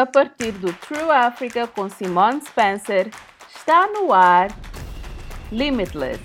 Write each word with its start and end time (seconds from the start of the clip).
a 0.00 0.06
partir 0.06 0.52
do 0.52 0.72
True 0.72 1.10
Africa 1.10 1.66
com 1.66 1.86
Simone 1.90 2.40
Spencer, 2.40 3.10
está 3.54 3.86
no 3.86 4.14
ar 4.14 4.48
Limitless. 5.52 6.18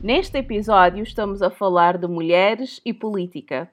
Neste 0.00 0.38
episódio 0.38 1.04
estamos 1.04 1.40
a 1.40 1.48
falar 1.48 1.96
de 1.96 2.08
mulheres 2.08 2.80
e 2.84 2.92
política. 2.92 3.70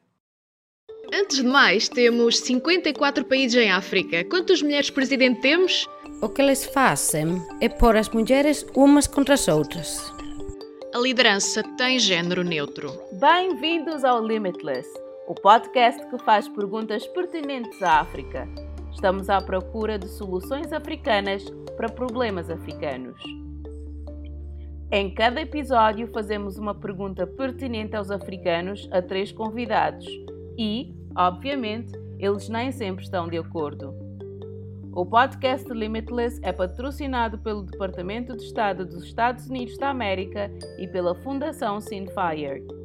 Antes 1.12 1.38
de 1.38 1.44
mais, 1.44 1.90
temos 1.90 2.38
54 2.38 3.26
países 3.26 3.60
em 3.60 3.72
África. 3.72 4.24
Quantas 4.26 4.62
mulheres 4.62 4.92
presidente 4.92 5.42
temos? 5.42 5.90
O 6.22 6.30
que 6.30 6.44
eles 6.44 6.66
fazem 6.66 7.42
é 7.60 7.68
pôr 7.68 7.98
as 7.98 8.10
mulheres 8.10 8.64
umas 8.76 9.08
contra 9.08 9.34
as 9.34 9.48
outras. 9.48 10.14
A 10.94 11.00
liderança 11.00 11.64
tem 11.76 11.98
género 11.98 12.44
neutro. 12.44 12.94
Bem-vindos 13.14 14.04
ao 14.04 14.24
Limitless, 14.24 14.88
o 15.28 15.34
podcast 15.34 16.06
que 16.08 16.20
faz 16.20 16.48
perguntas 16.48 17.08
pertinentes 17.08 17.82
à 17.82 18.02
África. 18.02 18.48
Estamos 18.92 19.30
à 19.30 19.40
procura 19.40 19.98
de 19.98 20.08
soluções 20.08 20.74
africanas 20.74 21.46
para 21.78 21.90
problemas 21.90 22.50
africanos. 22.50 23.22
Em 24.92 25.14
cada 25.14 25.40
episódio, 25.42 26.08
fazemos 26.08 26.58
uma 26.58 26.74
pergunta 26.74 27.26
pertinente 27.26 27.96
aos 27.96 28.10
africanos 28.10 28.90
a 28.92 29.02
três 29.02 29.32
convidados 29.32 30.06
e, 30.58 30.94
obviamente, 31.16 31.94
eles 32.18 32.50
nem 32.50 32.72
sempre 32.72 33.04
estão 33.04 33.28
de 33.28 33.38
acordo. 33.38 33.94
O 34.92 35.06
podcast 35.06 35.72
Limitless 35.72 36.40
é 36.44 36.52
patrocinado 36.52 37.38
pelo 37.38 37.64
Departamento 37.64 38.36
de 38.36 38.44
Estado 38.44 38.86
dos 38.86 39.04
Estados 39.04 39.48
Unidos 39.48 39.78
da 39.78 39.90
América 39.90 40.52
e 40.80 40.88
pela 40.88 41.14
Fundação 41.16 41.80
Sinfire. 41.80 42.79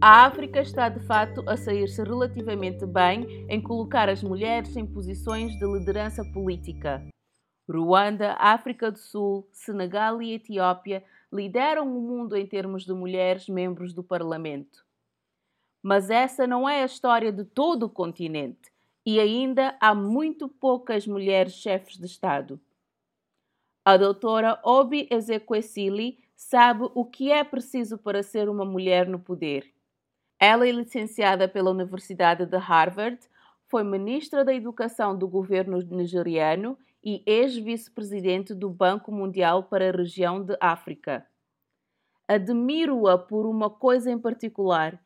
A 0.00 0.26
África 0.26 0.60
está 0.60 0.88
de 0.88 1.00
fato 1.00 1.42
a 1.48 1.56
sair-se 1.56 2.00
relativamente 2.04 2.86
bem 2.86 3.44
em 3.48 3.60
colocar 3.60 4.08
as 4.08 4.22
mulheres 4.22 4.76
em 4.76 4.86
posições 4.86 5.50
de 5.58 5.66
liderança 5.66 6.24
política. 6.32 7.04
Ruanda, 7.68 8.36
África 8.38 8.92
do 8.92 8.98
Sul, 8.98 9.48
Senegal 9.50 10.22
e 10.22 10.34
Etiópia 10.34 11.02
lideram 11.32 11.84
o 11.84 12.00
mundo 12.00 12.36
em 12.36 12.46
termos 12.46 12.84
de 12.84 12.92
mulheres 12.92 13.48
membros 13.48 13.92
do 13.92 14.04
Parlamento. 14.04 14.86
Mas 15.82 16.10
essa 16.10 16.46
não 16.46 16.68
é 16.68 16.82
a 16.82 16.86
história 16.86 17.32
de 17.32 17.44
todo 17.44 17.86
o 17.86 17.90
continente 17.90 18.70
e 19.04 19.18
ainda 19.18 19.76
há 19.80 19.96
muito 19.96 20.48
poucas 20.48 21.08
mulheres 21.08 21.54
chefes 21.54 21.98
de 21.98 22.06
Estado. 22.06 22.60
A 23.84 23.96
doutora 23.96 24.60
Obi 24.62 25.08
Ezekwesili 25.10 26.22
sabe 26.36 26.88
o 26.94 27.04
que 27.04 27.32
é 27.32 27.42
preciso 27.42 27.98
para 27.98 28.22
ser 28.22 28.48
uma 28.48 28.64
mulher 28.64 29.08
no 29.08 29.18
poder. 29.18 29.76
Ela 30.40 30.68
é 30.68 30.72
licenciada 30.72 31.48
pela 31.48 31.70
Universidade 31.70 32.46
de 32.46 32.56
Harvard, 32.56 33.18
foi 33.66 33.82
ministra 33.82 34.44
da 34.44 34.54
Educação 34.54 35.16
do 35.16 35.28
governo 35.28 35.78
nigeriano 35.78 36.78
e 37.04 37.22
ex-vice-presidente 37.26 38.54
do 38.54 38.70
Banco 38.70 39.12
Mundial 39.12 39.64
para 39.64 39.88
a 39.88 39.92
região 39.92 40.42
de 40.42 40.56
África. 40.60 41.26
Admiro-a 42.26 43.18
por 43.18 43.46
uma 43.46 43.68
coisa 43.70 44.10
em 44.10 44.18
particular 44.18 45.00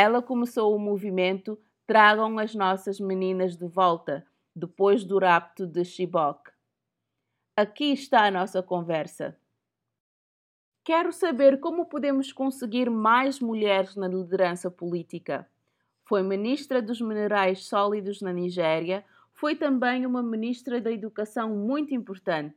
ela 0.00 0.22
começou 0.22 0.76
o 0.76 0.78
movimento 0.78 1.58
Tragam 1.84 2.38
as 2.38 2.54
nossas 2.54 3.00
meninas 3.00 3.56
de 3.56 3.66
volta, 3.66 4.24
depois 4.54 5.02
do 5.02 5.18
rapto 5.18 5.66
de 5.66 5.84
Chibok. 5.84 6.52
Aqui 7.56 7.94
está 7.94 8.26
a 8.26 8.30
nossa 8.30 8.62
conversa. 8.62 9.36
Quero 10.88 11.12
saber 11.12 11.60
como 11.60 11.84
podemos 11.84 12.32
conseguir 12.32 12.88
mais 12.88 13.40
mulheres 13.40 13.94
na 13.94 14.08
liderança 14.08 14.70
política. 14.70 15.46
Foi 16.06 16.22
ministra 16.22 16.80
dos 16.80 16.98
Minerais 16.98 17.66
Sólidos 17.66 18.22
na 18.22 18.32
Nigéria, 18.32 19.04
foi 19.34 19.54
também 19.54 20.06
uma 20.06 20.22
ministra 20.22 20.80
da 20.80 20.90
Educação 20.90 21.50
muito 21.50 21.92
importante. 21.92 22.56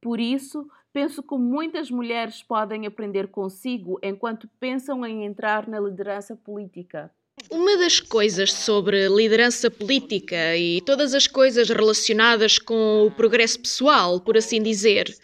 Por 0.00 0.18
isso, 0.18 0.66
penso 0.90 1.22
que 1.22 1.34
muitas 1.34 1.90
mulheres 1.90 2.42
podem 2.42 2.86
aprender 2.86 3.28
consigo 3.28 3.98
enquanto 4.02 4.48
pensam 4.58 5.04
em 5.04 5.26
entrar 5.26 5.68
na 5.68 5.78
liderança 5.78 6.34
política. 6.34 7.10
Uma 7.50 7.76
das 7.76 8.00
coisas 8.00 8.54
sobre 8.54 9.06
liderança 9.06 9.70
política 9.70 10.56
e 10.56 10.80
todas 10.80 11.12
as 11.12 11.26
coisas 11.26 11.68
relacionadas 11.68 12.58
com 12.58 13.04
o 13.06 13.10
progresso 13.10 13.60
pessoal, 13.60 14.18
por 14.18 14.38
assim 14.38 14.62
dizer, 14.62 15.14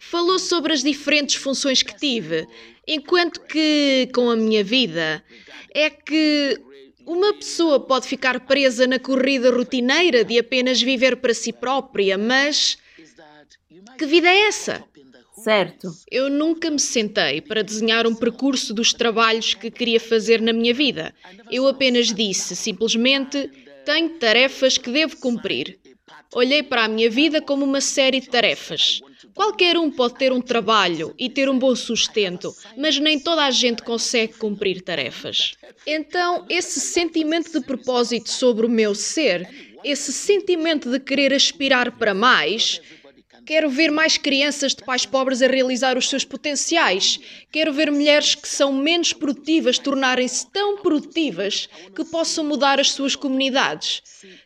falou 0.00 0.38
sobre 0.38 0.72
as 0.72 0.82
diferentes 0.82 1.36
funções 1.36 1.82
que 1.82 1.94
tive, 1.94 2.48
enquanto 2.88 3.38
que 3.42 4.08
com 4.14 4.30
a 4.30 4.34
minha 4.34 4.64
vida 4.64 5.22
é 5.72 5.90
que 5.90 6.58
uma 7.06 7.34
pessoa 7.34 7.78
pode 7.78 8.08
ficar 8.08 8.40
presa 8.40 8.86
na 8.86 8.98
corrida 8.98 9.50
rotineira 9.50 10.24
de 10.24 10.38
apenas 10.38 10.80
viver 10.80 11.16
para 11.16 11.34
si 11.34 11.52
própria, 11.52 12.16
mas 12.16 12.78
que 13.98 14.06
vida 14.06 14.28
é 14.28 14.48
essa? 14.48 14.82
Certo. 15.44 15.90
Eu 16.10 16.30
nunca 16.30 16.70
me 16.70 16.78
sentei 16.78 17.40
para 17.40 17.62
desenhar 17.62 18.06
um 18.06 18.14
percurso 18.14 18.72
dos 18.72 18.92
trabalhos 18.92 19.54
que 19.54 19.70
queria 19.70 20.00
fazer 20.00 20.40
na 20.40 20.52
minha 20.52 20.72
vida. 20.72 21.14
Eu 21.50 21.66
apenas 21.66 22.12
disse, 22.12 22.56
simplesmente, 22.56 23.50
tenho 23.84 24.10
tarefas 24.18 24.78
que 24.78 24.90
devo 24.90 25.16
cumprir. 25.18 25.78
Olhei 26.34 26.62
para 26.62 26.84
a 26.84 26.88
minha 26.88 27.10
vida 27.10 27.40
como 27.40 27.64
uma 27.64 27.80
série 27.80 28.20
de 28.20 28.28
tarefas. 28.28 29.00
Qualquer 29.34 29.76
um 29.76 29.90
pode 29.90 30.14
ter 30.14 30.32
um 30.32 30.40
trabalho 30.40 31.14
e 31.18 31.28
ter 31.28 31.48
um 31.48 31.58
bom 31.58 31.74
sustento, 31.74 32.54
mas 32.76 32.98
nem 32.98 33.18
toda 33.18 33.44
a 33.44 33.50
gente 33.50 33.82
consegue 33.82 34.34
cumprir 34.34 34.82
tarefas. 34.82 35.54
Então, 35.86 36.44
esse 36.48 36.80
sentimento 36.80 37.52
de 37.52 37.64
propósito 37.64 38.30
sobre 38.30 38.66
o 38.66 38.70
meu 38.70 38.94
ser, 38.94 39.48
esse 39.84 40.12
sentimento 40.12 40.90
de 40.90 41.00
querer 41.00 41.32
aspirar 41.32 41.92
para 41.92 42.14
mais, 42.14 42.80
Quero 43.50 43.68
ver 43.68 43.90
mais 43.90 44.16
crianças 44.16 44.76
de 44.76 44.84
pais 44.84 45.04
pobres 45.04 45.42
a 45.42 45.48
realizar 45.48 45.98
os 45.98 46.08
seus 46.08 46.24
potenciais. 46.24 47.18
Quero 47.50 47.72
ver 47.72 47.90
mulheres 47.90 48.34
que 48.34 48.46
são 48.46 48.72
menos 48.72 49.12
produtivas 49.12 49.76
tornarem-se 49.76 50.48
tão 50.52 50.76
produtivas 50.76 51.68
que 51.94 52.04
possam 52.04 52.44
mudar 52.44 52.78
as 52.78 52.92
suas 52.92 53.16
comunidades. 53.16 54.02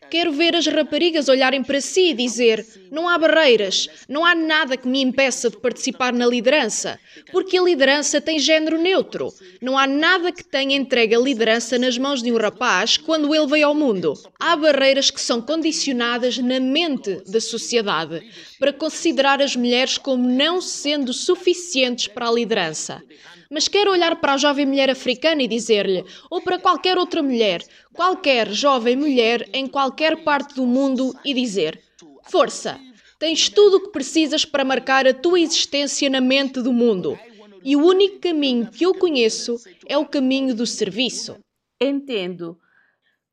Quero 0.09 0.31
ver 0.31 0.55
as 0.55 0.67
raparigas 0.67 1.27
olharem 1.27 1.63
para 1.63 1.81
si 1.81 2.09
e 2.09 2.13
dizer: 2.13 2.65
não 2.91 3.09
há 3.09 3.17
barreiras, 3.17 3.89
não 4.07 4.25
há 4.25 4.33
nada 4.35 4.77
que 4.77 4.87
me 4.87 5.01
impeça 5.01 5.49
de 5.49 5.57
participar 5.57 6.13
na 6.13 6.25
liderança, 6.25 6.99
porque 7.31 7.57
a 7.57 7.61
liderança 7.61 8.21
tem 8.21 8.39
género 8.39 8.77
neutro. 8.77 9.33
Não 9.61 9.77
há 9.77 9.87
nada 9.87 10.31
que 10.31 10.43
tenha 10.43 10.75
entregue 10.75 11.15
a 11.15 11.19
liderança 11.19 11.77
nas 11.77 11.97
mãos 11.97 12.21
de 12.21 12.31
um 12.31 12.37
rapaz 12.37 12.97
quando 12.97 13.33
ele 13.33 13.47
veio 13.47 13.67
ao 13.67 13.75
mundo. 13.75 14.13
Há 14.39 14.55
barreiras 14.55 15.09
que 15.11 15.19
são 15.19 15.41
condicionadas 15.41 16.37
na 16.37 16.59
mente 16.59 17.21
da 17.27 17.41
sociedade 17.41 18.23
para 18.59 18.71
considerar 18.71 19.41
as 19.41 19.55
mulheres 19.55 19.97
como 19.97 20.27
não 20.27 20.61
sendo 20.61 21.13
suficientes 21.13 22.07
para 22.07 22.29
a 22.29 22.31
liderança. 22.31 23.03
Mas 23.49 23.67
quero 23.67 23.91
olhar 23.91 24.15
para 24.17 24.33
a 24.33 24.37
jovem 24.37 24.65
mulher 24.65 24.89
africana 24.89 25.43
e 25.43 25.47
dizer-lhe, 25.47 26.03
ou 26.29 26.41
para 26.41 26.59
qualquer 26.59 26.97
outra 26.97 27.21
mulher, 27.21 27.61
qualquer 27.93 28.51
jovem 28.51 28.95
mulher 28.95 29.49
em 29.53 29.67
qualquer 29.67 30.23
parte 30.23 30.55
do 30.55 30.65
mundo 30.65 31.13
e 31.23 31.33
dizer: 31.33 31.81
Força! 32.23 32.79
Tens 33.17 33.49
tudo 33.49 33.77
o 33.77 33.83
que 33.83 33.91
precisas 33.91 34.43
para 34.43 34.65
marcar 34.65 35.07
a 35.07 35.13
tua 35.13 35.39
existência 35.39 36.09
na 36.09 36.19
mente 36.19 36.61
do 36.61 36.73
mundo. 36.73 37.17
E 37.63 37.75
o 37.75 37.85
único 37.85 38.19
caminho 38.19 38.69
que 38.69 38.85
eu 38.85 38.93
conheço 38.93 39.55
é 39.87 39.97
o 39.97 40.05
caminho 40.05 40.53
do 40.53 40.65
serviço. 40.65 41.37
Entendo. 41.81 42.59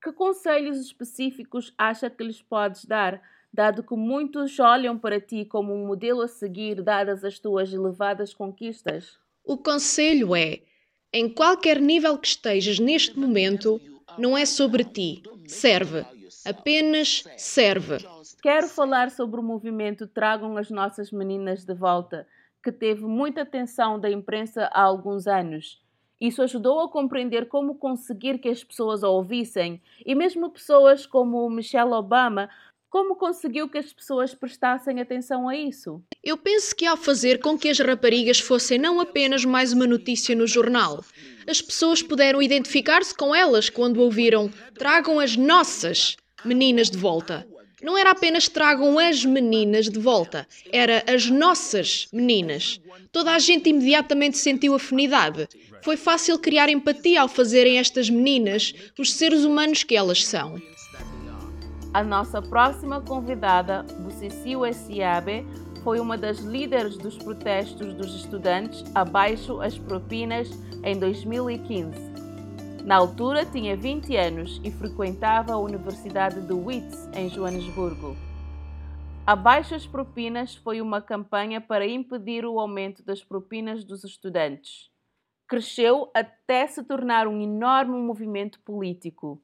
Que 0.02 0.12
conselhos 0.12 0.78
específicos 0.78 1.72
acha 1.76 2.08
que 2.08 2.24
lhes 2.24 2.40
podes 2.40 2.84
dar 2.84 3.20
dado 3.52 3.82
que 3.82 3.94
muitos 3.94 4.58
olham 4.58 4.98
para 4.98 5.20
ti 5.20 5.44
como 5.44 5.74
um 5.74 5.86
modelo 5.86 6.22
a 6.22 6.28
seguir, 6.28 6.82
dadas 6.82 7.22
as 7.24 7.38
tuas 7.38 7.72
elevadas 7.72 8.32
conquistas? 8.32 9.18
O 9.44 9.56
conselho 9.56 10.34
é: 10.36 10.60
em 11.12 11.28
qualquer 11.28 11.80
nível 11.80 12.16
que 12.16 12.28
estejas 12.28 12.78
neste 12.78 13.18
momento, 13.18 13.80
não 14.16 14.36
é 14.36 14.46
sobre 14.46 14.84
ti, 14.84 15.22
serve. 15.46 16.04
Apenas 16.44 17.24
serve. 17.36 17.98
Quero 18.42 18.68
falar 18.68 19.10
sobre 19.10 19.38
o 19.38 19.42
movimento 19.42 20.06
Tragam 20.06 20.56
as 20.56 20.70
Nossas 20.70 21.12
Meninas 21.12 21.64
de 21.64 21.74
Volta, 21.74 22.26
que 22.62 22.72
teve 22.72 23.04
muita 23.04 23.42
atenção 23.42 23.98
da 23.98 24.10
imprensa 24.10 24.70
há 24.72 24.82
alguns 24.82 25.26
anos. 25.26 25.80
Isso 26.20 26.40
ajudou 26.40 26.80
a 26.80 26.88
compreender 26.88 27.48
como 27.48 27.74
conseguir 27.74 28.38
que 28.38 28.48
as 28.48 28.62
pessoas 28.62 29.02
a 29.02 29.08
ouvissem, 29.08 29.82
e 30.06 30.14
mesmo 30.14 30.50
pessoas 30.50 31.04
como 31.04 31.50
Michelle 31.50 31.92
Obama 31.92 32.48
como 32.92 33.16
conseguiu 33.16 33.70
que 33.70 33.78
as 33.78 33.90
pessoas 33.90 34.34
prestassem 34.34 35.00
atenção 35.00 35.48
a 35.48 35.56
isso? 35.56 36.02
Eu 36.22 36.36
penso 36.36 36.76
que 36.76 36.84
ao 36.84 36.94
fazer 36.94 37.40
com 37.40 37.56
que 37.56 37.70
as 37.70 37.78
raparigas 37.78 38.38
fossem 38.38 38.76
não 38.76 39.00
apenas 39.00 39.46
mais 39.46 39.72
uma 39.72 39.86
notícia 39.86 40.36
no 40.36 40.46
jornal, 40.46 41.02
as 41.48 41.62
pessoas 41.62 42.02
puderam 42.02 42.42
identificar-se 42.42 43.14
com 43.14 43.34
elas 43.34 43.70
quando 43.70 44.02
ouviram 44.02 44.52
tragam 44.74 45.18
as 45.18 45.38
nossas 45.38 46.16
meninas 46.44 46.90
de 46.90 46.98
volta. 46.98 47.48
Não 47.82 47.96
era 47.96 48.10
apenas 48.10 48.46
tragam 48.46 48.98
as 48.98 49.24
meninas 49.24 49.88
de 49.88 49.98
volta, 49.98 50.46
era 50.70 51.02
as 51.08 51.30
nossas 51.30 52.08
meninas. 52.12 52.78
Toda 53.10 53.32
a 53.32 53.38
gente 53.38 53.70
imediatamente 53.70 54.36
sentiu 54.36 54.74
afinidade. 54.74 55.48
Foi 55.82 55.96
fácil 55.96 56.38
criar 56.38 56.68
empatia 56.68 57.22
ao 57.22 57.28
fazerem 57.28 57.78
estas 57.78 58.10
meninas 58.10 58.74
os 58.98 59.14
seres 59.14 59.44
humanos 59.44 59.82
que 59.82 59.96
elas 59.96 60.26
são. 60.26 60.60
A 61.94 62.02
nossa 62.02 62.40
próxima 62.40 63.02
convidada, 63.02 63.82
Buciciu 64.00 64.64
Essiabe, 64.64 65.46
foi 65.84 66.00
uma 66.00 66.16
das 66.16 66.38
líderes 66.38 66.96
dos 66.96 67.18
protestos 67.18 67.92
dos 67.92 68.14
estudantes 68.14 68.82
abaixo 68.94 69.60
as 69.60 69.76
propinas 69.76 70.48
em 70.82 70.98
2015. 70.98 72.12
Na 72.86 72.96
altura 72.96 73.44
tinha 73.44 73.76
20 73.76 74.16
anos 74.16 74.58
e 74.64 74.70
frequentava 74.70 75.52
a 75.52 75.58
Universidade 75.58 76.40
de 76.40 76.54
Wits, 76.54 77.10
em 77.14 77.28
Joanesburgo. 77.28 78.16
Abaixo 79.26 79.74
as 79.74 79.86
propinas 79.86 80.54
foi 80.54 80.80
uma 80.80 81.02
campanha 81.02 81.60
para 81.60 81.86
impedir 81.86 82.46
o 82.46 82.58
aumento 82.58 83.04
das 83.04 83.22
propinas 83.22 83.84
dos 83.84 84.02
estudantes. 84.02 84.90
Cresceu 85.46 86.10
até 86.14 86.66
se 86.66 86.82
tornar 86.84 87.28
um 87.28 87.38
enorme 87.38 87.98
movimento 87.98 88.58
político 88.60 89.42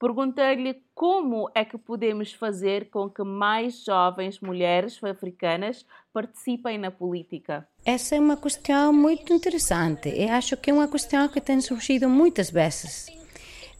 Perguntei-lhe 0.00 0.82
como 0.94 1.50
é 1.54 1.62
que 1.62 1.76
podemos 1.76 2.32
fazer 2.32 2.88
com 2.88 3.10
que 3.10 3.22
mais 3.22 3.84
jovens 3.84 4.40
mulheres 4.40 4.98
africanas 5.04 5.84
participem 6.10 6.78
na 6.78 6.90
política. 6.90 7.68
Essa 7.84 8.16
é 8.16 8.18
uma 8.18 8.38
questão 8.38 8.94
muito 8.94 9.30
interessante 9.30 10.08
e 10.08 10.26
acho 10.26 10.56
que 10.56 10.70
é 10.70 10.72
uma 10.72 10.88
questão 10.88 11.28
que 11.28 11.38
tem 11.38 11.60
surgido 11.60 12.08
muitas 12.08 12.50
vezes. 12.50 13.08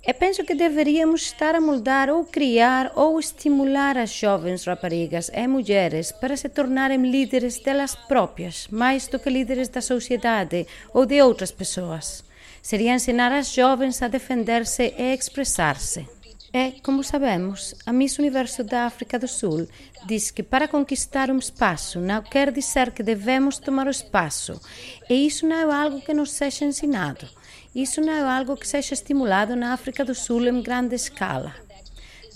Eu 0.06 0.12
penso 0.12 0.44
que 0.44 0.54
deveríamos 0.54 1.22
estar 1.22 1.54
a 1.54 1.60
moldar 1.60 2.10
ou 2.10 2.26
criar 2.26 2.92
ou 2.96 3.18
estimular 3.18 3.96
as 3.96 4.12
jovens 4.12 4.66
raparigas 4.66 5.30
e 5.32 5.46
mulheres 5.46 6.12
para 6.12 6.36
se 6.36 6.50
tornarem 6.50 7.10
líderes 7.10 7.58
delas 7.60 7.94
próprias, 7.94 8.68
mais 8.68 9.08
do 9.08 9.18
que 9.18 9.30
líderes 9.30 9.70
da 9.70 9.80
sociedade 9.80 10.66
ou 10.92 11.06
de 11.06 11.22
outras 11.22 11.50
pessoas 11.50 12.28
seria 12.62 12.94
ensinar 12.94 13.32
as 13.32 13.52
jovens 13.52 14.02
a 14.02 14.08
defender-se 14.08 14.94
e 14.96 15.14
expressar-se. 15.14 16.06
É, 16.52 16.72
como 16.82 17.04
sabemos, 17.04 17.76
a 17.86 17.92
Miss 17.92 18.18
Universo 18.18 18.64
da 18.64 18.84
África 18.84 19.18
do 19.18 19.28
Sul 19.28 19.68
diz 20.04 20.32
que 20.32 20.42
para 20.42 20.66
conquistar 20.66 21.30
um 21.30 21.38
espaço 21.38 22.00
não 22.00 22.22
quer 22.22 22.50
dizer 22.50 22.90
que 22.90 23.04
devemos 23.04 23.58
tomar 23.58 23.86
o 23.86 23.90
espaço. 23.90 24.60
E 25.08 25.26
isso 25.26 25.46
não 25.46 25.56
é 25.56 25.82
algo 25.82 26.00
que 26.00 26.12
nos 26.12 26.32
seja 26.32 26.64
ensinado. 26.64 27.28
Isso 27.72 28.00
não 28.00 28.12
é 28.12 28.20
algo 28.20 28.56
que 28.56 28.66
seja 28.66 28.94
estimulado 28.94 29.54
na 29.54 29.72
África 29.72 30.04
do 30.04 30.14
Sul 30.14 30.44
em 30.48 30.60
grande 30.60 30.96
escala. 30.96 31.54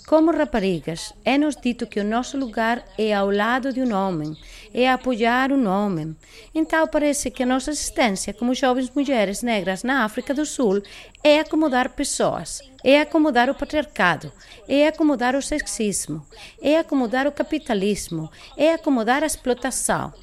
Como 0.07 0.31
raparigas, 0.31 1.13
é-nos 1.25 1.57
dito 1.57 1.85
que 1.85 1.99
o 1.99 2.03
nosso 2.03 2.37
lugar 2.37 2.85
é 2.97 3.13
ao 3.13 3.29
lado 3.29 3.73
de 3.73 3.81
um 3.81 3.93
homem, 3.93 4.37
é 4.75 4.91
apoiar 4.91 5.53
um 5.53 5.65
homem. 5.69 6.13
Então 6.53 6.85
parece 6.85 7.31
que 7.31 7.41
a 7.41 7.45
nossa 7.45 7.71
existência 7.71 8.33
como 8.33 8.53
jovens 8.53 8.91
mulheres 8.93 9.41
negras 9.41 9.83
na 9.83 10.03
África 10.03 10.33
do 10.33 10.45
Sul 10.45 10.83
é 11.23 11.39
acomodar 11.39 11.89
pessoas, 11.91 12.61
é 12.83 12.99
acomodar 12.99 13.49
o 13.49 13.55
patriarcado, 13.55 14.33
é 14.67 14.85
acomodar 14.85 15.33
o 15.33 15.41
sexismo, 15.41 16.27
é 16.61 16.77
acomodar 16.77 17.25
o 17.25 17.31
capitalismo, 17.31 18.29
é 18.57 18.73
acomodar 18.73 19.23
a 19.23 19.27
explotação. 19.27 20.13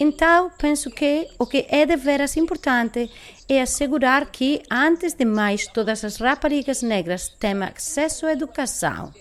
Então, 0.00 0.50
penso 0.58 0.90
que 0.90 1.28
o 1.38 1.46
que 1.46 1.66
é 1.68 1.86
de 1.86 1.94
veras 1.94 2.36
importante 2.36 3.08
é 3.48 3.60
assegurar 3.60 4.26
que, 4.32 4.62
antes 4.70 5.12
de 5.12 5.24
mais, 5.24 5.66
todas 5.66 6.02
as 6.04 6.16
raparigas 6.16 6.82
negras 6.82 7.28
tenham 7.28 7.62
acesso 7.62 8.26
à 8.26 8.32
educação. 8.32 9.12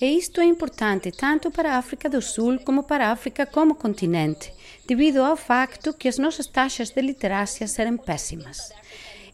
E 0.00 0.18
isto 0.18 0.40
é 0.40 0.44
importante 0.44 1.12
tanto 1.12 1.50
para 1.50 1.72
a 1.72 1.78
África 1.78 2.08
do 2.08 2.20
Sul 2.20 2.58
como 2.58 2.82
para 2.82 3.08
a 3.08 3.12
África 3.12 3.46
como 3.46 3.74
continente, 3.74 4.52
devido 4.86 5.22
ao 5.22 5.36
facto 5.36 5.94
que 5.94 6.08
as 6.08 6.18
nossas 6.18 6.46
taxas 6.46 6.90
de 6.90 7.00
literacia 7.00 7.66
serem 7.68 7.96
péssimas. 7.96 8.72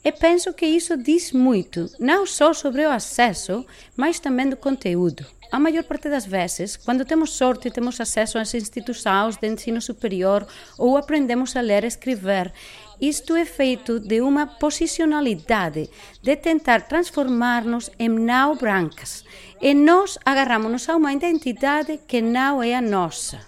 E 0.04 0.12
penso 0.12 0.52
que 0.52 0.66
isso 0.66 0.96
diz 0.96 1.32
muito, 1.32 1.90
não 1.98 2.26
só 2.26 2.52
sobre 2.52 2.86
o 2.86 2.90
acesso, 2.90 3.66
mas 3.96 4.18
também 4.18 4.48
do 4.48 4.56
conteúdo. 4.56 5.26
A 5.52 5.58
maior 5.58 5.82
parte 5.82 6.08
das 6.08 6.24
vezes, 6.24 6.76
quando 6.76 7.04
temos 7.04 7.32
sorte 7.32 7.68
e 7.68 7.70
temos 7.72 8.00
acesso 8.00 8.38
às 8.38 8.54
instituições 8.54 9.36
de 9.36 9.48
ensino 9.48 9.80
superior 9.82 10.46
ou 10.78 10.96
aprendemos 10.96 11.56
a 11.56 11.60
ler 11.60 11.84
e 11.84 11.88
escrever, 11.88 12.52
isto 13.00 13.34
é 13.34 13.44
feito 13.44 13.98
de 13.98 14.20
uma 14.20 14.46
posicionalidade 14.46 15.88
de 16.22 16.36
tentar 16.36 16.82
transformar-nos 16.82 17.90
em 17.98 18.08
não 18.08 18.56
brancas 18.56 19.24
e 19.60 19.72
nós 19.72 20.18
agarramos-nos 20.24 20.88
a 20.88 20.96
uma 20.96 21.12
identidade 21.12 21.98
que 22.06 22.20
não 22.20 22.62
é 22.62 22.74
a 22.74 22.82
nossa. 22.82 23.40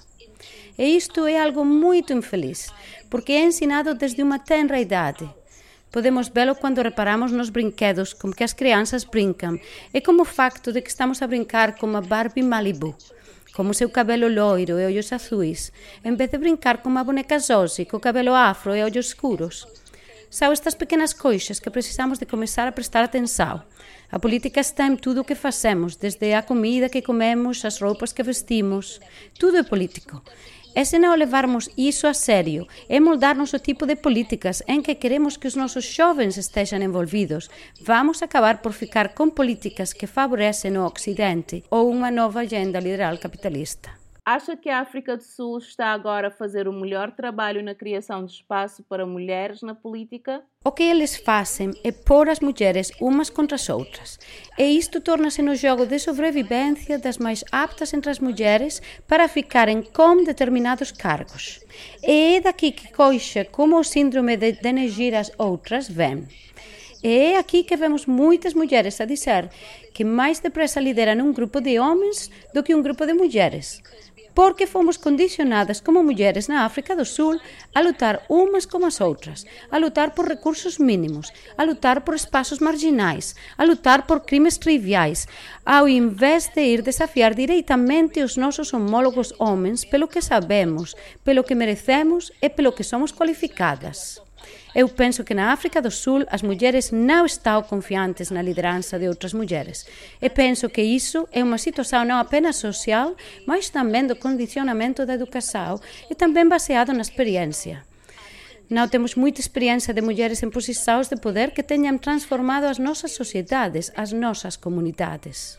E 0.78 0.96
isto 0.96 1.26
é 1.26 1.38
algo 1.38 1.64
muito 1.64 2.12
infeliz, 2.12 2.72
porque 3.10 3.32
é 3.32 3.44
ensinado 3.44 3.94
desde 3.94 4.22
uma 4.22 4.38
tenra 4.38 4.80
idade. 4.80 5.28
Podemos 5.90 6.28
vê-lo 6.28 6.54
quando 6.54 6.80
reparamos 6.80 7.30
nos 7.30 7.50
brinquedos 7.50 8.14
com 8.14 8.32
que 8.32 8.42
as 8.42 8.54
crianças 8.54 9.04
brincam 9.04 9.60
e 9.92 10.00
como 10.00 10.22
o 10.22 10.24
facto 10.24 10.72
de 10.72 10.80
que 10.80 10.88
estamos 10.88 11.20
a 11.20 11.26
brincar 11.26 11.76
com 11.76 11.86
uma 11.86 12.00
Barbie 12.00 12.42
Malibu, 12.42 12.96
com 13.54 13.68
o 13.68 13.74
seu 13.74 13.88
cabelo 13.88 14.28
loiro 14.28 14.78
e 14.78 14.86
olhos 14.86 15.12
azuis, 15.12 15.72
em 16.04 16.14
vez 16.14 16.30
de 16.30 16.38
brincar 16.38 16.78
com 16.78 16.88
uma 16.88 17.04
boneca 17.04 17.38
Josie 17.38 17.84
com 17.84 18.00
cabelo 18.00 18.34
afro 18.34 18.74
e 18.74 18.82
olhos 18.82 19.06
escuros. 19.06 19.66
São 20.30 20.50
estas 20.50 20.74
pequenas 20.74 21.12
coisas 21.12 21.60
que 21.60 21.68
precisamos 21.68 22.18
de 22.18 22.24
começar 22.24 22.66
a 22.66 22.72
prestar 22.72 23.04
atenção. 23.04 23.62
A 24.10 24.18
política 24.18 24.60
está 24.60 24.86
em 24.86 24.96
tudo 24.96 25.20
o 25.20 25.24
que 25.24 25.34
fazemos, 25.34 25.94
desde 25.94 26.32
a 26.32 26.42
comida 26.42 26.88
que 26.88 27.02
comemos, 27.02 27.64
as 27.64 27.78
roupas 27.78 28.12
que 28.12 28.22
vestimos. 28.22 28.98
Tudo 29.38 29.58
é 29.58 29.62
político. 29.62 30.22
Ese 30.74 30.96
non 30.96 31.20
levarmos 31.20 31.68
iso 31.76 32.08
a 32.08 32.16
serio 32.16 32.64
e 32.88 32.96
moldarnos 32.96 33.52
o 33.52 33.60
tipo 33.60 33.84
de 33.84 33.94
políticas 33.94 34.64
en 34.64 34.80
que 34.80 34.96
queremos 34.96 35.36
que 35.36 35.52
os 35.52 35.58
nosos 35.60 35.84
xovens 35.84 36.40
estexan 36.40 36.80
envolvidos, 36.80 37.52
vamos 37.84 38.24
acabar 38.24 38.64
por 38.64 38.72
ficar 38.72 39.12
con 39.12 39.36
políticas 39.36 39.92
que 39.92 40.08
favorecen 40.08 40.80
o 40.80 40.88
Occidente 40.88 41.60
ou 41.68 41.92
unha 41.92 42.08
nova 42.08 42.48
agenda 42.48 42.80
liberal 42.80 43.20
capitalista. 43.20 44.01
Acha 44.24 44.56
que 44.56 44.68
a 44.70 44.78
África 44.78 45.16
do 45.16 45.22
Sul 45.24 45.58
está 45.58 45.88
agora 45.88 46.28
a 46.28 46.30
fazer 46.30 46.68
o 46.68 46.72
melhor 46.72 47.10
trabalho 47.10 47.60
na 47.60 47.74
criação 47.74 48.24
de 48.24 48.30
espaço 48.30 48.84
para 48.84 49.04
mulheres 49.04 49.62
na 49.62 49.74
política? 49.74 50.44
O 50.64 50.70
que 50.70 50.84
eles 50.84 51.16
fazem 51.16 51.72
é 51.82 51.90
pôr 51.90 52.28
as 52.28 52.38
mulheres 52.38 52.92
umas 53.00 53.28
contra 53.28 53.56
as 53.56 53.68
outras. 53.68 54.20
E 54.56 54.78
isto 54.78 55.00
torna-se 55.00 55.42
no 55.42 55.56
jogo 55.56 55.86
de 55.86 55.98
sobrevivência 55.98 57.00
das 57.00 57.18
mais 57.18 57.42
aptas 57.50 57.92
entre 57.92 58.12
as 58.12 58.20
mulheres 58.20 58.80
para 59.08 59.26
ficarem 59.26 59.82
com 59.82 60.22
determinados 60.22 60.92
cargos. 60.92 61.60
E 62.00 62.36
é 62.36 62.40
daqui 62.40 62.70
que 62.70 62.92
coixa 62.92 63.44
como 63.44 63.76
o 63.76 63.82
síndrome 63.82 64.36
de 64.36 64.52
denegir 64.52 65.16
as 65.16 65.32
outras 65.36 65.88
vem. 65.88 66.28
E 67.02 67.32
é 67.32 67.38
aqui 67.38 67.64
que 67.64 67.76
vemos 67.76 68.06
muitas 68.06 68.54
mulheres 68.54 69.00
a 69.00 69.04
dizer 69.04 69.50
que 69.92 70.04
mais 70.04 70.38
depressa 70.38 70.78
lideram 70.78 71.26
um 71.26 71.32
grupo 71.32 71.60
de 71.60 71.76
homens 71.80 72.30
do 72.54 72.62
que 72.62 72.72
um 72.72 72.80
grupo 72.80 73.04
de 73.04 73.12
mulheres 73.12 73.82
porque 74.34 74.66
fomos 74.66 74.96
condicionadas 74.96 75.80
como 75.80 76.02
mulleres 76.02 76.48
na 76.48 76.64
África 76.64 76.96
do 76.96 77.04
Sul 77.04 77.40
a 77.74 77.80
lutar 77.80 78.24
umas 78.28 78.66
como 78.66 78.86
as 78.86 79.00
outras, 79.00 79.44
a 79.70 79.78
lutar 79.78 80.14
por 80.14 80.28
recursos 80.28 80.78
mínimos, 80.78 81.32
a 81.56 81.64
lutar 81.64 82.04
por 82.04 82.14
espazos 82.14 82.60
marginais, 82.60 83.36
a 83.56 83.64
lutar 83.64 84.06
por 84.06 84.24
crimes 84.24 84.58
triviais, 84.58 85.28
ao 85.64 85.88
invés 85.88 86.50
de 86.54 86.62
ir 86.62 86.82
desafiar 86.82 87.34
directamente 87.34 88.22
os 88.22 88.36
nosos 88.36 88.72
homólogos 88.72 89.34
homens 89.38 89.84
pelo 89.84 90.08
que 90.08 90.22
sabemos, 90.22 90.96
pelo 91.24 91.44
que 91.44 91.54
merecemos 91.54 92.32
e 92.40 92.48
pelo 92.48 92.72
que 92.72 92.84
somos 92.84 93.12
qualificadas. 93.12 94.22
Eu 94.74 94.88
penso 94.88 95.22
que 95.22 95.34
na 95.34 95.52
África 95.52 95.82
do 95.82 95.90
Sul 95.90 96.24
as 96.28 96.42
mulheres 96.42 96.90
não 96.90 97.26
estão 97.26 97.62
confiantes 97.62 98.30
na 98.30 98.40
liderança 98.40 98.98
de 98.98 99.06
outras 99.06 99.32
mulheres. 99.32 99.86
E 100.20 100.30
penso 100.30 100.68
que 100.68 100.82
isso 100.82 101.28
é 101.30 101.42
uma 101.42 101.58
situação 101.58 102.04
não 102.04 102.18
apenas 102.18 102.56
social, 102.56 103.14
mas 103.46 103.68
também 103.68 104.06
do 104.06 104.16
condicionamento 104.16 105.04
da 105.04 105.14
educação 105.14 105.78
e 106.10 106.14
também 106.14 106.48
baseado 106.48 106.92
na 106.92 107.02
experiência. 107.02 107.82
Não 108.70 108.88
temos 108.88 109.14
muita 109.14 109.40
experiência 109.40 109.92
de 109.92 110.00
mulheres 110.00 110.42
em 110.42 110.48
posições 110.48 111.06
de 111.08 111.16
poder 111.16 111.50
que 111.50 111.62
tenham 111.62 111.98
transformado 111.98 112.64
as 112.64 112.78
nossas 112.78 113.12
sociedades, 113.12 113.92
as 113.94 114.12
nossas 114.12 114.56
comunidades. 114.56 115.58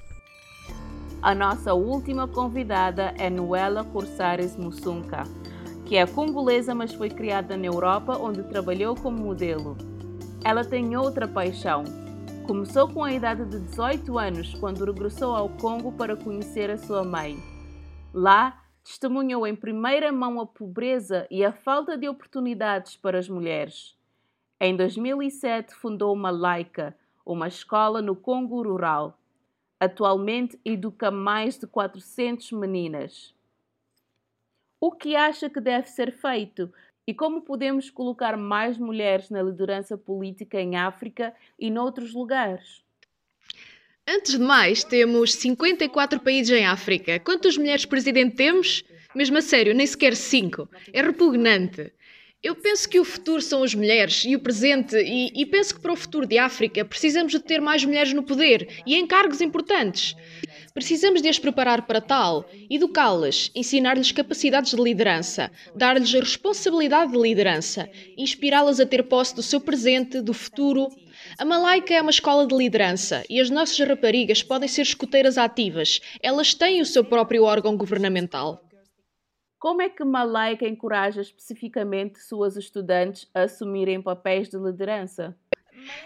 A 1.22 1.36
nossa 1.36 1.74
última 1.74 2.28
convidada 2.28 3.14
é 3.18 3.30
Noela 3.30 3.84
Corsares 3.84 4.58
Mussunca 4.58 5.24
que 5.94 5.98
é 5.98 6.08
congolesa, 6.08 6.74
mas 6.74 6.92
foi 6.92 7.08
criada 7.08 7.56
na 7.56 7.68
Europa, 7.68 8.18
onde 8.18 8.42
trabalhou 8.42 8.96
como 8.96 9.16
modelo. 9.16 9.78
Ela 10.44 10.66
tem 10.66 10.98
outra 10.98 11.28
paixão. 11.28 11.84
Começou 12.48 12.92
com 12.92 13.04
a 13.04 13.14
idade 13.14 13.46
de 13.46 13.60
18 13.60 14.18
anos, 14.18 14.56
quando 14.56 14.84
regressou 14.84 15.36
ao 15.36 15.50
Congo 15.50 15.92
para 15.92 16.16
conhecer 16.16 16.72
a 16.72 16.80
sua 16.80 17.04
mãe. 17.04 17.38
Lá, 18.12 18.60
testemunhou 18.84 19.46
em 19.46 19.56
primeira 19.56 20.12
mão 20.12 20.42
a 20.42 20.48
pobreza 20.48 21.28
e 21.30 21.46
a 21.46 21.54
falta 21.54 21.96
de 21.96 22.10
oportunidades 22.10 22.98
para 22.98 23.20
as 23.20 23.30
mulheres. 23.30 23.96
Em 24.60 24.76
2007, 24.76 25.76
fundou 25.76 26.12
uma 26.12 26.32
Laica, 26.32 26.98
uma 27.24 27.48
escola 27.48 28.02
no 28.02 28.16
Congo 28.16 28.64
rural. 28.64 29.16
Atualmente 29.80 30.60
educa 30.66 31.12
mais 31.12 31.60
de 31.60 31.68
400 31.68 32.52
meninas 32.54 33.36
o 34.86 34.92
que 34.92 35.16
acha 35.16 35.50
que 35.50 35.62
deve 35.62 35.88
ser 35.88 36.12
feito 36.12 36.70
e 37.08 37.14
como 37.14 37.42
podemos 37.42 37.90
colocar 37.90 38.36
mais 38.36 38.78
mulheres 38.78 39.30
na 39.30 39.42
liderança 39.42 39.98
política 39.98 40.60
em 40.60 40.76
África 40.76 41.34
e 41.58 41.72
noutros 41.72 42.14
lugares? 42.14 42.84
Antes 44.06 44.34
de 44.34 44.40
mais, 44.40 44.84
temos 44.84 45.36
54 45.36 46.20
países 46.20 46.58
em 46.58 46.66
África. 46.66 47.18
Quantas 47.22 47.58
mulheres 47.58 47.86
presidente 47.86 48.36
temos? 48.36 48.84
Mesmo 49.16 49.38
a 49.38 49.42
sério, 49.42 49.74
nem 49.74 49.88
sequer 49.88 50.18
5. 50.18 50.68
É 50.92 51.02
repugnante. 51.02 51.94
Eu 52.44 52.56
penso 52.56 52.90
que 52.90 53.00
o 53.00 53.06
futuro 53.06 53.42
são 53.42 53.64
as 53.64 53.74
mulheres 53.74 54.26
e 54.26 54.36
o 54.36 54.40
presente, 54.40 54.98
e, 54.98 55.32
e, 55.34 55.46
penso 55.46 55.76
que 55.76 55.80
para 55.80 55.94
o 55.94 55.96
futuro 55.96 56.28
de 56.28 56.38
África 56.38 56.84
precisamos 56.84 57.32
de 57.32 57.40
ter 57.40 57.62
mais 57.62 57.86
mulheres 57.86 58.12
no 58.12 58.22
poder 58.22 58.84
e 58.86 58.96
em 58.96 59.08
cargos 59.08 59.40
importantes. 59.40 60.14
Precisamos 60.74 61.22
de 61.22 61.30
as 61.30 61.40
preparar 61.40 61.88
para 61.88 62.02
tal, 62.02 62.46
educá-las, 62.70 63.50
ensinar-lhes 63.56 64.12
capacidades 64.12 64.72
de 64.72 64.82
liderança, 64.82 65.50
dar-lhes 65.74 66.14
a 66.14 66.20
responsabilidade 66.20 67.14
de 67.14 67.18
liderança, 67.18 67.90
inspirá-las 68.18 68.82
a 68.82 68.86
ter 68.86 69.04
posse 69.04 69.34
do 69.34 69.42
seu 69.42 69.62
presente, 69.62 70.20
do 70.20 70.34
futuro. 70.34 70.90
A 71.38 71.46
Malaika 71.46 71.94
é 71.94 72.02
uma 72.02 72.12
escola 72.12 72.46
de 72.46 72.58
liderança 72.58 73.24
e 73.30 73.40
as 73.40 73.50
nossas 73.50 73.80
raparigas 73.80 74.44
podem 74.44 74.68
ser 74.68 74.82
escuteiras 74.82 75.38
ativas. 75.38 76.02
Elas 76.22 76.54
têm 76.54 76.82
o 76.82 76.86
seu 76.86 77.06
próprio 77.06 77.44
órgão 77.44 77.78
governamental. 77.78 78.63
Como 79.64 79.82
é 79.82 79.88
que 79.88 80.04
Malaika 80.04 80.68
encoraja 80.68 81.22
especificamente 81.22 82.20
suas 82.20 82.58
estudantes 82.58 83.30
a 83.34 83.44
assumirem 83.44 84.02
papéis 84.02 84.50
de 84.50 84.58
liderança? 84.58 85.34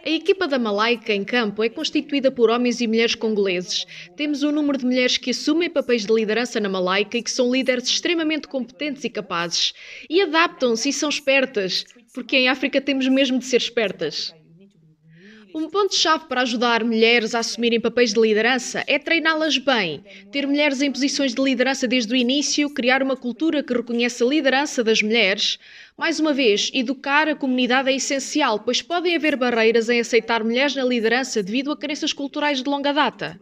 A 0.05 0.09
equipa 0.11 0.47
da 0.47 0.59
Malaika 0.59 1.11
em 1.11 1.23
campo 1.23 1.63
é 1.63 1.67
constituída 1.67 2.31
por 2.31 2.51
homens 2.51 2.81
e 2.81 2.85
mulheres 2.85 3.15
congoleses. 3.15 3.87
Temos 4.15 4.43
um 4.43 4.51
número 4.51 4.77
de 4.77 4.85
mulheres 4.85 5.17
que 5.17 5.31
assumem 5.31 5.71
papéis 5.71 6.05
de 6.05 6.13
liderança 6.13 6.59
na 6.59 6.69
Malaika 6.69 7.17
e 7.17 7.23
que 7.23 7.31
são 7.31 7.51
líderes 7.51 7.85
extremamente 7.85 8.47
competentes 8.47 9.03
e 9.03 9.09
capazes. 9.09 9.73
E 10.07 10.21
adaptam-se 10.21 10.89
e 10.89 10.93
são 10.93 11.09
espertas, 11.09 11.83
porque 12.13 12.37
em 12.37 12.49
África 12.49 12.79
temos 12.79 13.07
mesmo 13.07 13.39
de 13.39 13.45
ser 13.45 13.57
espertas. 13.57 14.35
Um 15.57 15.67
ponto-chave 15.67 16.25
para 16.25 16.41
ajudar 16.41 16.83
mulheres 16.83 17.33
a 17.33 17.39
assumirem 17.39 17.81
papéis 17.81 18.13
de 18.13 18.21
liderança 18.21 18.83
é 18.85 18.99
treiná-las 18.99 19.57
bem, 19.57 20.03
ter 20.31 20.45
mulheres 20.45 20.83
em 20.83 20.91
posições 20.91 21.33
de 21.33 21.41
liderança 21.41 21.87
desde 21.87 22.13
o 22.13 22.15
início, 22.15 22.69
criar 22.69 23.01
uma 23.01 23.17
cultura 23.17 23.63
que 23.63 23.73
reconhece 23.73 24.21
a 24.21 24.27
liderança 24.27 24.83
das 24.83 25.01
mulheres. 25.01 25.57
Mais 25.97 26.19
uma 26.19 26.31
vez, 26.31 26.69
educar 26.75 27.27
a 27.27 27.35
comunidade 27.35 27.89
é 27.89 27.95
essencial, 27.95 28.59
pois 28.59 28.83
podem 28.83 29.15
haver 29.15 29.35
barreiras 29.35 29.89
em 29.89 29.99
aceitar 29.99 30.43
mulheres 30.43 30.75
na 30.75 30.85
liderança 30.85 31.41
devido 31.41 31.71
a 31.71 31.75
crenças 31.75 32.13
culturais 32.13 32.61
de 32.61 32.69
longa 32.69 32.93
data. 32.93 33.41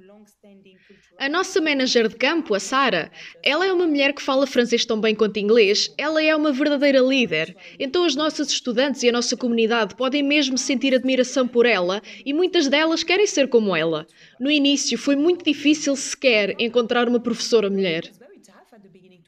A 1.17 1.29
nossa 1.29 1.61
manager 1.61 2.09
de 2.09 2.15
campo, 2.15 2.53
a 2.53 2.59
Sara, 2.59 3.09
ela 3.41 3.65
é 3.65 3.71
uma 3.71 3.87
mulher 3.87 4.13
que 4.13 4.21
fala 4.21 4.45
francês 4.45 4.85
tão 4.85 4.99
bem 4.99 5.15
quanto 5.15 5.37
inglês, 5.37 5.93
ela 5.97 6.21
é 6.21 6.35
uma 6.35 6.51
verdadeira 6.51 6.99
líder. 6.99 7.55
Então 7.79 8.03
as 8.03 8.15
nossas 8.15 8.49
estudantes 8.49 9.01
e 9.01 9.09
a 9.09 9.11
nossa 9.13 9.37
comunidade 9.37 9.95
podem 9.95 10.21
mesmo 10.21 10.57
sentir 10.57 10.93
admiração 10.93 11.47
por 11.47 11.65
ela 11.65 12.01
e 12.25 12.33
muitas 12.33 12.67
delas 12.67 13.03
querem 13.03 13.25
ser 13.25 13.47
como 13.47 13.73
ela. 13.73 14.05
No 14.39 14.51
início 14.51 14.97
foi 14.97 15.15
muito 15.15 15.45
difícil 15.45 15.95
sequer 15.95 16.53
encontrar 16.59 17.07
uma 17.07 17.19
professora 17.19 17.69
mulher. 17.69 18.11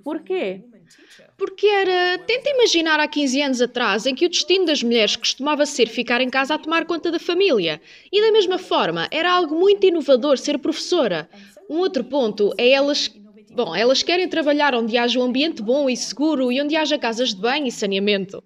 Por 0.03 0.21
quê? 0.21 0.61
Porque 1.37 1.67
era. 1.67 2.17
Tenta 2.19 2.49
imaginar 2.49 2.99
há 2.99 3.07
15 3.07 3.41
anos 3.41 3.61
atrás 3.61 4.05
em 4.05 4.15
que 4.15 4.25
o 4.25 4.29
destino 4.29 4.65
das 4.65 4.81
mulheres 4.81 5.15
costumava 5.15 5.65
ser 5.65 5.87
ficar 5.87 6.19
em 6.19 6.29
casa 6.29 6.55
a 6.55 6.57
tomar 6.57 6.85
conta 6.85 7.11
da 7.11 7.19
família. 7.19 7.79
E 8.11 8.21
da 8.21 8.31
mesma 8.31 8.57
forma, 8.57 9.07
era 9.11 9.31
algo 9.31 9.55
muito 9.55 9.85
inovador 9.85 10.37
ser 10.37 10.57
professora. 10.57 11.29
Um 11.69 11.79
outro 11.79 12.03
ponto 12.03 12.53
é 12.57 12.69
elas. 12.69 13.09
Bom, 13.53 13.75
elas 13.75 14.03
querem 14.03 14.29
trabalhar 14.29 14.73
onde 14.75 14.97
haja 14.97 15.19
um 15.19 15.23
ambiente 15.23 15.61
bom 15.61 15.89
e 15.89 15.97
seguro 15.97 16.51
e 16.51 16.61
onde 16.61 16.75
haja 16.75 16.97
casas 16.97 17.33
de 17.33 17.41
banho 17.41 17.67
e 17.67 17.71
saneamento. 17.71 18.43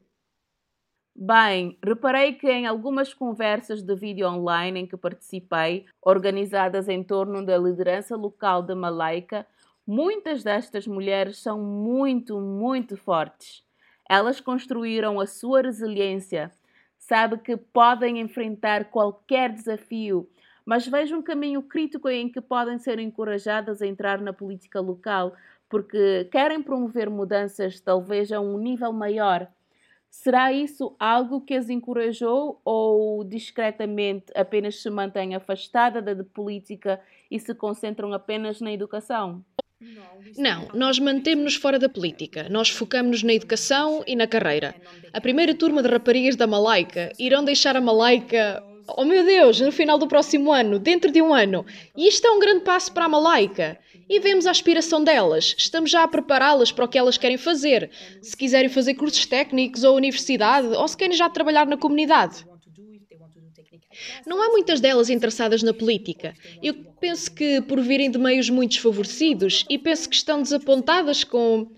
Bem, 1.15 1.77
reparei 1.85 2.33
que 2.33 2.49
em 2.49 2.65
algumas 2.65 3.13
conversas 3.13 3.83
de 3.83 3.95
vídeo 3.95 4.27
online 4.27 4.79
em 4.79 4.87
que 4.87 4.97
participei, 4.97 5.85
organizadas 6.01 6.87
em 6.87 7.03
torno 7.03 7.45
da 7.45 7.57
liderança 7.57 8.15
local 8.15 8.63
da 8.63 8.75
Malaika, 8.75 9.45
muitas 9.85 10.43
destas 10.43 10.87
mulheres 10.87 11.37
são 11.37 11.59
muito, 11.61 12.39
muito 12.39 12.97
fortes. 12.97 13.63
Elas 14.09 14.39
construíram 14.39 15.19
a 15.19 15.27
sua 15.27 15.61
resiliência, 15.61 16.51
sabe 16.97 17.37
que 17.37 17.55
podem 17.55 18.19
enfrentar 18.19 18.85
qualquer 18.85 19.51
desafio 19.51 20.27
mas 20.71 20.87
vejo 20.87 21.17
um 21.17 21.21
caminho 21.21 21.61
crítico 21.61 22.07
em 22.07 22.29
que 22.29 22.39
podem 22.39 22.79
ser 22.79 22.97
encorajadas 22.97 23.81
a 23.81 23.85
entrar 23.85 24.21
na 24.21 24.31
política 24.31 24.79
local, 24.79 25.35
porque 25.67 26.29
querem 26.31 26.63
promover 26.63 27.09
mudanças 27.09 27.81
talvez 27.81 28.31
a 28.31 28.39
um 28.39 28.57
nível 28.57 28.93
maior. 28.93 29.49
Será 30.09 30.53
isso 30.53 30.95
algo 30.97 31.41
que 31.41 31.55
as 31.55 31.69
encorajou 31.69 32.61
ou 32.63 33.21
discretamente 33.25 34.27
apenas 34.33 34.81
se 34.81 34.89
mantêm 34.89 35.35
afastadas 35.35 36.05
da 36.05 36.23
política 36.23 37.01
e 37.29 37.37
se 37.37 37.53
concentram 37.53 38.13
apenas 38.13 38.61
na 38.61 38.71
educação? 38.71 39.43
Não, 40.37 40.69
nós 40.73 40.99
mantemos-nos 40.99 41.55
fora 41.55 41.79
da 41.79 41.89
política. 41.89 42.47
Nós 42.47 42.69
focamos-nos 42.69 43.23
na 43.23 43.33
educação 43.33 44.05
e 44.07 44.15
na 44.15 44.25
carreira. 44.25 44.73
A 45.11 45.19
primeira 45.19 45.53
turma 45.53 45.83
de 45.83 45.89
raparigas 45.89 46.37
da 46.37 46.47
Malaika 46.47 47.11
irão 47.19 47.43
deixar 47.43 47.75
a 47.75 47.81
Malaika 47.81 48.63
Oh 48.87 49.05
meu 49.05 49.23
Deus, 49.23 49.59
no 49.61 49.71
final 49.71 49.97
do 49.97 50.07
próximo 50.07 50.51
ano, 50.51 50.79
dentro 50.79 51.11
de 51.11 51.21
um 51.21 51.33
ano. 51.33 51.65
E 51.95 52.07
isto 52.07 52.25
é 52.25 52.31
um 52.31 52.39
grande 52.39 52.63
passo 52.63 52.91
para 52.91 53.05
a 53.05 53.09
Malaika. 53.09 53.77
E 54.09 54.19
vemos 54.19 54.45
a 54.45 54.51
aspiração 54.51 55.03
delas. 55.03 55.55
Estamos 55.57 55.89
já 55.89 56.03
a 56.03 56.07
prepará-las 56.07 56.71
para 56.71 56.85
o 56.85 56.87
que 56.87 56.97
elas 56.97 57.17
querem 57.17 57.37
fazer. 57.37 57.89
Se 58.21 58.35
quiserem 58.35 58.69
fazer 58.69 58.95
cursos 58.95 59.25
técnicos 59.25 59.83
ou 59.83 59.95
universidade, 59.95 60.67
ou 60.67 60.87
se 60.87 60.97
querem 60.97 61.15
já 61.15 61.29
trabalhar 61.29 61.65
na 61.65 61.77
comunidade. 61.77 62.45
Não 64.25 64.41
há 64.41 64.49
muitas 64.49 64.79
delas 64.79 65.09
interessadas 65.09 65.63
na 65.63 65.73
política. 65.73 66.33
Eu 66.61 66.73
penso 66.99 67.31
que 67.31 67.61
por 67.61 67.79
virem 67.81 68.09
de 68.09 68.17
meios 68.17 68.49
muito 68.49 68.71
desfavorecidos 68.71 69.65
e 69.69 69.77
penso 69.77 70.09
que 70.09 70.15
estão 70.15 70.41
desapontadas 70.41 71.23
com 71.23 71.69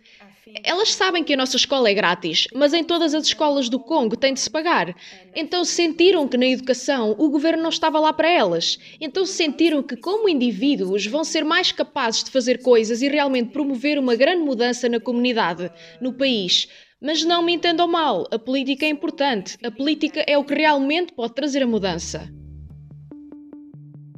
elas 0.64 0.94
sabem 0.94 1.24
que 1.24 1.34
a 1.34 1.38
nossa 1.38 1.56
escola 1.56 1.90
é 1.90 1.94
grátis, 1.94 2.48
mas 2.54 2.74
em 2.74 2.84
todas 2.84 3.14
as 3.14 3.26
escolas 3.26 3.70
do 3.70 3.80
Congo 3.80 4.16
tem 4.16 4.34
de 4.34 4.40
se 4.40 4.50
pagar. 4.50 4.96
Então 5.36 5.66
sentiram 5.66 6.28
que 6.28 6.38
na 6.38 6.46
educação 6.46 7.16
o 7.18 7.30
governo 7.30 7.64
não 7.64 7.70
estava 7.70 8.00
lá 8.00 8.14
para 8.14 8.30
elas. 8.30 8.78
Então 9.00 9.26
sentiram 9.26 9.82
que, 9.82 9.96
como 9.96 10.30
indivíduos, 10.30 11.06
vão 11.08 11.24
ser 11.24 11.44
mais 11.44 11.72
capazes 11.72 12.24
de 12.24 12.32
fazer 12.32 12.62
coisas 12.62 13.02
e 13.02 13.08
realmente 13.08 13.52
promover 13.52 13.98
uma 13.98 14.16
grande 14.16 14.44
mudança 14.44 14.88
na 14.88 15.00
comunidade, 15.00 15.72
no 16.00 16.14
país. 16.14 16.68
Mas 17.02 17.24
não 17.24 17.42
me 17.42 17.54
entendam 17.54 17.88
mal, 17.88 18.26
a 18.32 18.40
política 18.40 18.86
é 18.86 18.90
importante. 18.90 19.58
A 19.66 19.72
política 19.72 20.24
é 20.28 20.38
o 20.38 20.44
que 20.44 20.54
realmente 20.54 21.14
pode 21.14 21.34
trazer 21.34 21.64
a 21.64 21.68
mudança. 21.68 22.30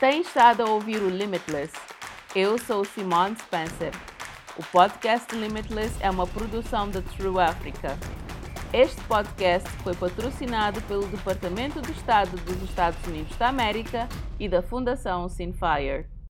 Tem 0.03 0.19
estado 0.19 0.63
a 0.63 0.69
ouvir 0.69 1.01
o 1.01 1.07
Limitless. 1.07 1.72
Eu 2.36 2.57
sou 2.57 2.83
Simone 2.83 3.38
Spencer. 3.38 3.93
O 4.57 4.63
podcast 4.65 5.33
Limitless 5.33 5.95
é 6.01 6.10
uma 6.10 6.27
produção 6.27 6.89
da 6.89 7.01
True 7.01 7.39
Africa. 7.39 7.98
Este 8.74 9.01
podcast 9.03 9.69
foi 9.81 9.95
patrocinado 9.95 10.81
pelo 10.81 11.07
Departamento 11.07 11.81
de 11.81 11.93
Estado 11.93 12.36
dos 12.43 12.62
Estados 12.63 13.01
Unidos 13.07 13.33
da 13.38 13.48
América 13.48 14.10
e 14.38 14.50
da 14.50 14.62
Fundação 14.62 15.29
Sinfire. 15.29 16.05